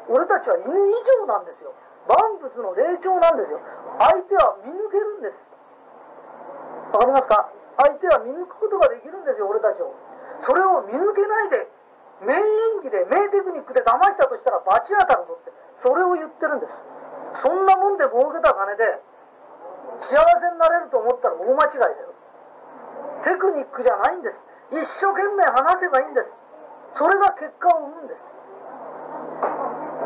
[0.09, 1.73] 俺たちは犬以上なんですよ。
[2.07, 3.59] 万物の霊長なんですよ。
[3.99, 5.37] 相手は見抜けるんです。
[6.91, 7.49] わかりますか？
[7.77, 9.95] 相手は見抜くことができるんですよ俺たちを。
[10.41, 11.67] それを見抜けないで
[12.21, 12.41] 名演
[12.83, 15.51] 技で名テクニックで騙したとしたら罰当たるぞって
[15.81, 16.73] それを言ってるんです。
[17.41, 18.83] そんなもんで儲けた金で
[19.99, 21.95] 幸せになれると思ったら大間違いだよ。
[23.23, 24.37] テクニックじゃないんです。
[24.71, 26.27] 一生懸命話せばいいんです。
[26.93, 28.23] それが結果を生むんです。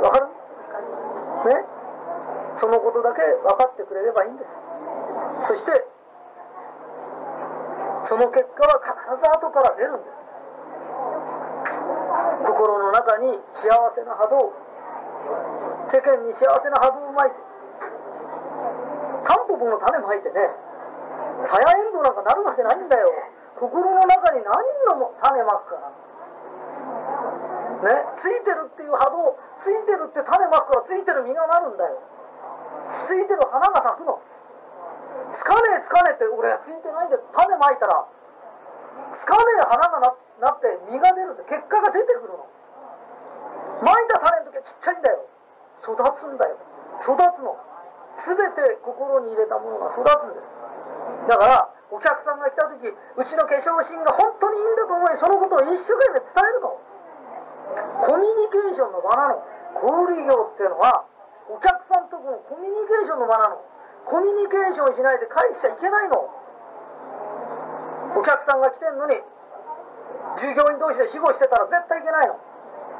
[0.03, 0.27] わかる？
[1.49, 1.65] ね？
[2.57, 4.49] そのことだけ分かってくれればいいんです。
[5.47, 5.85] そして
[8.05, 10.19] その結果は必ず後から出るんです。
[12.45, 14.53] 心の中に幸せな波動
[15.89, 17.35] 世間に幸せな波動をまいて
[19.25, 20.35] タンポポの種まいてね
[21.49, 23.11] さやエンドなんかなるわけないんだよ。
[23.57, 24.53] 心の中に何
[24.99, 25.89] の種まくかな
[27.89, 31.99] ねついてるっていう波動ついてるって種まくからついてる実がなるんだよ。
[33.07, 34.21] ついてる花が咲くの。
[35.85, 38.09] つかねえつかねえって俺はついてないんで種まいたら
[39.13, 42.49] つかねえ花がななって実が出るって結果が出てくるの
[43.85, 45.21] まいた種の時はちっちゃいんだよ
[45.85, 46.57] 育つんだよ
[47.05, 47.53] 育つの
[48.17, 50.49] 全て心に入れたものが育つんです
[51.29, 56.81] だからお客さんが来た時うちの化粧品が本当にいいんだと思いそのことを一生懸命伝えるの
[58.01, 59.43] コミュニケーションの場なの
[59.77, 61.05] 小売業っていうのは
[61.51, 63.61] お客さんとのコミュニケーションの場なの
[64.05, 66.29] コミュニケーションしないで返しちゃいけないの。
[68.15, 69.19] お客さんが来てんのに
[70.39, 72.39] 従業員同士で死後してたら絶対いけないの。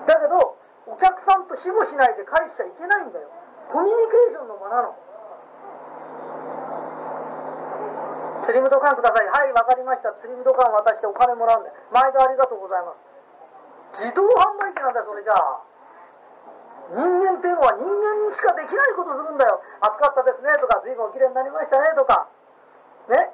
[0.08, 3.30] だけどお客さんと死後しないで返しちゃいけないんだよ。
[3.72, 4.94] コミュニケーションの場なの。
[8.46, 9.28] スリムドカンください。
[9.28, 10.14] はいわかりました。
[10.22, 11.72] スリムドカン渡してお金もらうんで。
[11.92, 12.94] 毎度ありがとうございま
[13.98, 14.06] す。
[14.06, 15.65] 自動販売機なんだよそれじゃあ。
[16.94, 19.62] 人間っていうのは人間しかできないことするんだよ。
[19.82, 22.30] 暑かったですねとか随分おきれいになりましたねとか。
[23.10, 23.34] ね？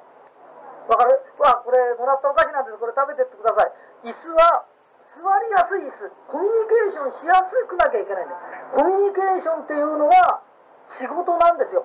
[0.88, 1.20] わかる？
[1.38, 2.78] わこれもらったお菓子なんです。
[2.78, 3.68] これ食べてってくださ
[4.04, 4.08] い。
[4.08, 4.64] 椅子は
[5.12, 6.10] 座りやすい椅子。
[6.32, 8.40] コミュニケーションしやすくなきゃいけないんだよ。
[8.72, 10.40] コミュニケーションっていうのは
[10.88, 11.84] 仕事なんですよ。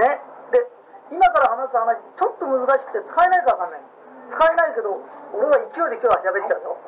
[0.00, 0.20] ね？
[0.50, 0.64] で
[1.12, 3.80] 今から話す話ちょっと難しくて使えないか分かんない。
[4.32, 4.96] 使えないけど
[5.36, 6.80] 俺は勢いで今日は喋っちゃうよ。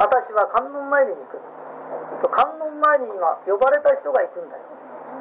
[0.00, 1.36] 私は観音参りに行く。
[2.32, 4.64] 観音参りには呼ばれた人が行くんだよ。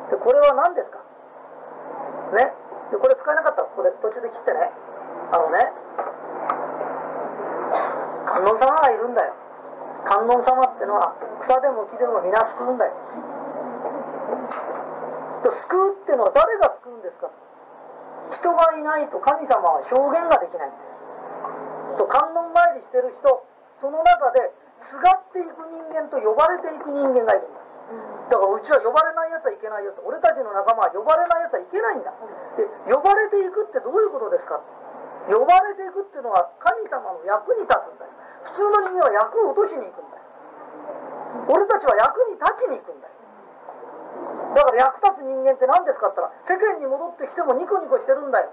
[0.08, 1.04] でこれは何ですか？
[2.32, 2.56] ね？
[2.88, 4.72] でこれ使えなかったらここで途中で切ってね。
[5.36, 5.68] あのね
[8.26, 9.36] 観音様がいるんだよ。
[10.08, 11.12] 観音様ってのは
[11.44, 12.96] 草でも木でも皆救うんだよ。
[15.44, 17.28] と救うってのは誰が救うんですか？
[18.32, 20.72] 人がいないと神様は証言ができない。
[22.00, 23.44] と観音参りしてる人
[23.82, 24.52] その中で
[24.82, 27.60] すがっていく人間と呼ばれていく人間がいるんだ。
[28.30, 32.14] だからうちは呼ばれないやつはいけないよと俺たちの仲間は呼ばれないやつはいけないんだ。
[32.56, 34.62] で呼ばれていくってどういうことですか？
[35.26, 38.14] 呼ばれていくっていうのは神様の役に立つんだよ。
[38.46, 40.24] 普通の人間は役を落としに行くんだよ。
[41.50, 43.14] 俺たちは役に立ちに行くんだよ。
[44.54, 48.50] だから役立つ人間って何ですかって言ったら世間に戻ってきてもニコニコしてるんだよ。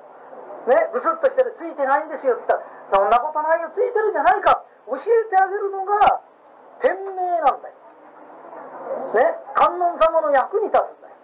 [0.69, 0.91] ね？
[0.93, 1.55] ブスッとしてる。
[1.57, 3.69] ついてないんですよって言ったらそんなことないよ。
[3.73, 6.23] ついてるじゃないか教えてあげるのが
[6.79, 7.75] 天命なんだよ。
[9.15, 9.35] ね？
[9.55, 11.15] 観音様の役に立つんだよ。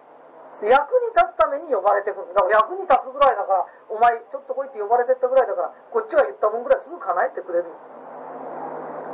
[0.62, 2.30] 役に立つために呼ばれてくる。
[2.34, 7.70] だから役に立つぐらいだからお前ちょっと来いって呼ばれてったぐらいだからこっちが言ったもんぐらいすぐ叶えてくれる。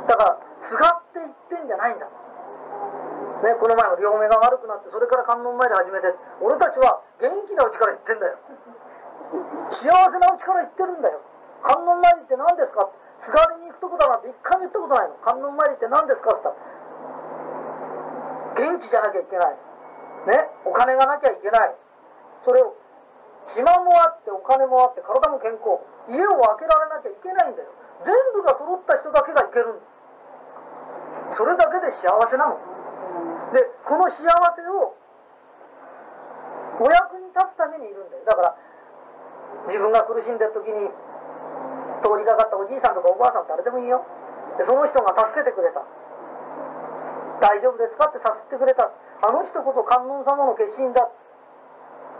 [0.09, 2.05] だからすがって言ってんじゃないんだ。
[2.05, 8.35] ね、この前も両目が悪くなってそれから観音参り始めて俺たちは元気なうちから言ってんだよ。
[9.71, 11.21] 幸せなうちから言ってるんだよ。
[11.63, 12.89] 観音参りって何ですか
[13.21, 16.61] すがりに行くとこだなんて一回も言ったことないの観音参りって何ですかって言った
[18.63, 19.57] ら元気じゃなきゃいけない。
[20.27, 21.75] ねお金がなきゃいけない。
[22.43, 22.75] それを
[23.47, 25.79] 島もあってお金もあって体も健康。
[26.09, 27.71] 家を開けられなきゃいけないんだよ。
[28.05, 29.83] 全部が揃った人だけがいけるんで
[31.35, 31.37] す。
[31.37, 32.57] それだけで幸せなの。
[33.53, 34.27] でこの幸せ
[34.67, 34.95] を
[36.79, 38.23] お役に立つためにいるんだよ。
[38.25, 38.55] だから
[39.67, 40.89] 自分が苦しんでる時に
[42.01, 44.05] 通りかかったおじいさんとかおばあさん誰でもいいよ。
[44.57, 45.83] でその人が助けてくれた。
[47.39, 48.91] 大丈夫ですかってさすってくれた。
[49.23, 51.07] あの人こそ観音様の化身だ。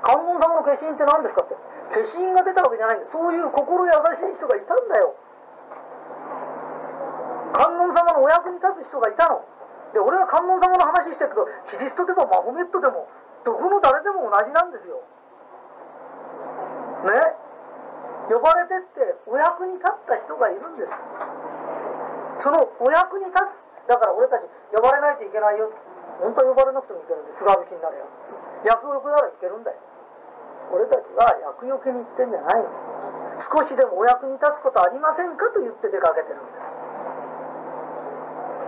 [0.03, 1.55] 観音様の化身って何ですかって。
[1.91, 3.11] 化身が出たわけじゃないんだ。
[3.11, 5.15] そういう心優しい人がいたんだよ。
[7.51, 9.43] 観音様のお役に立つ人がいたの。
[9.91, 13.09] で俺は観音様の話してるけどキリストでもマホメットでも
[13.43, 15.01] どこの誰でも同じなんですよ。
[17.09, 17.48] ね？
[18.29, 20.93] 呼ばれてってお役に立った人がいるんです。
[22.45, 25.73] そのお役に立つだから俺たち呼ばれないといけないよ。
[26.21, 28.05] 本当は呼ばれなくてもいけるんです菅引きになるよ。
[28.63, 29.77] 役よくならいけるんだよ。
[30.69, 32.69] 俺たちは役よけに行ってんじゃないの
[33.41, 36.69] 少しでもお役に立つことありませんかと言って出かけてるんです。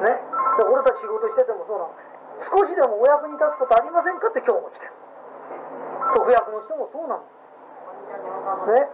[0.10, 0.18] ね。
[0.58, 1.94] で俺たち仕事しててもそうなの。
[2.42, 4.94] 少しでもお役に立つことありませんかって今日も来てる。
[6.18, 7.30] 特約の人もそうなの。
[8.74, 8.90] ね。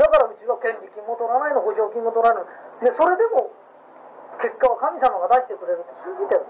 [0.00, 2.56] だからうちは権利金も取らないの保証金も取らないの。
[2.80, 3.52] でそれでも
[4.40, 6.48] 結果は神様が出してくれるって信じてる。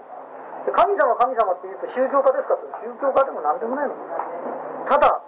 [0.63, 3.99] で神様神様って言うと宗教家ですかって宗教家でも何でもないの。
[4.87, 5.19] ただ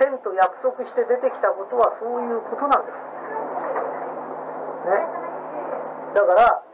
[0.00, 2.96] 天と約束して出てきたことはそういうことなんです。
[2.96, 3.04] ね。
[6.16, 6.64] だから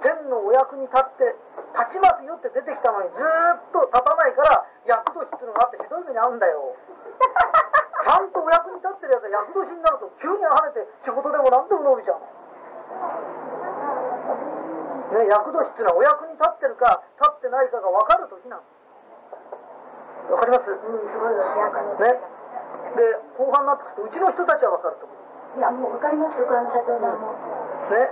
[0.00, 1.36] 天のお役に立って
[1.76, 6.72] 立ちますよって出てきたのにずっと立たないから厄年っていうのがあってひどい目に遭うんだよ。
[8.12, 12.28] ゃんとお役に立ってるやつは厄年になると急に跳ねて仕事でも何でも伸びちゃうの？
[15.16, 18.64] ね厄年っていうのはお役に立ってるか立ってないかが分かる年なの。
[20.32, 20.70] わかります？
[20.70, 21.34] うん、すごい。
[21.34, 22.20] ね。
[22.92, 25.18] で後半になってくるとうちの人たちは分かると思う。
[25.58, 27.32] いや、もうわかりますよ、この社長さんも。
[27.92, 28.08] ね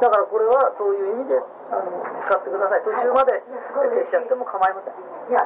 [0.00, 1.88] だからこれはそういう意味であの
[2.20, 2.84] 使ってください。
[2.84, 3.40] 途中まで
[3.72, 4.94] 消しちゃっても構いません
[5.26, 5.42] いや、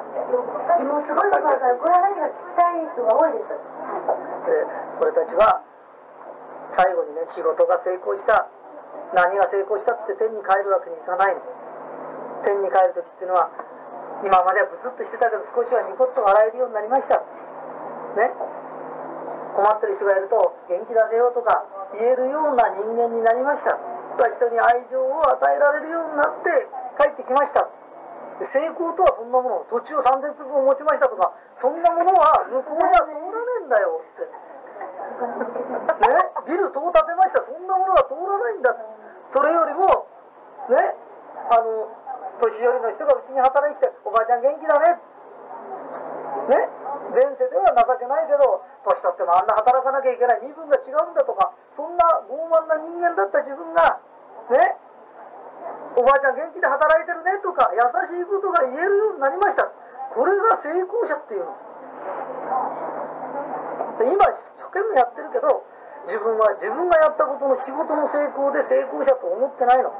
[0.85, 3.49] もうすごいことだから、こういう話が聞きたい人が多いです。
[3.49, 4.67] で
[5.01, 5.63] 俺たちは
[6.73, 8.49] 最後にね仕事が成功した。
[9.15, 11.37] 何が成功したって天に帰るわけにいかない
[12.47, 13.51] 天に帰る時っていうのは
[14.23, 17.19] 今まではブスッとしてたけど少しはニコッと笑えるようになりました。
[18.15, 18.31] ね。
[19.57, 21.67] 困ってる人がいると元気出せよとか
[21.99, 23.75] 言えるような人間になりました。
[24.17, 26.67] 人に愛情を与えられるようになって
[26.99, 27.69] 帰ってきました。
[28.41, 34.25] 成功とはそんなもの土地を3000坪を持ちましたとかそんなものは向こうには通らねえんだよって。
[36.09, 36.17] ね、
[36.49, 37.45] ビル塔建てました。
[37.45, 38.75] そんなものは通らないんだ。
[39.33, 40.09] それよりも
[40.73, 40.97] ね？
[41.51, 41.93] あの
[42.41, 44.99] 年寄りの人がうちに働いてきて「おばあちゃん元気だね」
[46.51, 46.69] ね。
[47.15, 50.43] 前世では情けないけど年取ってもあんな働かなきゃいけない。
[50.43, 54.03] 身分が違うんだとかそんな傲慢な人間だった自分が
[54.51, 54.77] ね。
[55.95, 59.71] おばあちゃん元気で働いてるねとか優しいことが言えるようになりました。
[60.15, 61.55] これが成功者っていうの。
[64.01, 65.63] 今一生懸命やってるけど
[66.07, 69.93] 自分は自分がやったことの仕事の成功で成功者と思ってないの。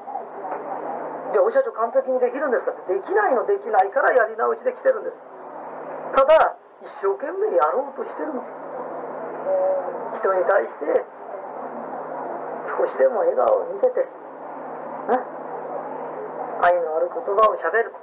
[1.33, 2.95] じゃあお医者長完璧にできるんですかって。
[2.95, 5.17] できないのできないからやり直しできてるんです。
[6.15, 8.43] ただ一生懸命やろうとしてるの。
[10.15, 11.07] 人に対して
[12.67, 14.07] 少しでも笑顔を見せて、ね、
[16.63, 17.95] 愛のある言葉をしゃべる。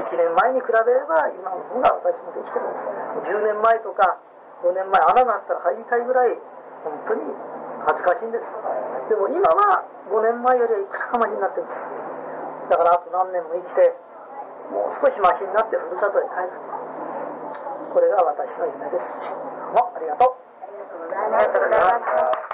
[0.00, 3.36] 1年前に比べれば今の方が私もできてるんです。
[3.36, 4.18] 10年前とか
[4.62, 6.38] 5年前穴があったら入りたいぐらい
[6.84, 7.22] 本当に
[7.84, 8.46] 恥ずかしいんです。
[9.08, 11.80] でも今は5年前よりはいくらかましになってるんです。
[12.70, 13.94] だからあと何年も生きて
[14.70, 16.58] もう少しマシになってふるさとへ帰る
[17.92, 19.20] これが私の夢です。
[19.20, 19.26] ど
[19.70, 20.46] うもありがとう。
[21.14, 22.45] ありがとうございます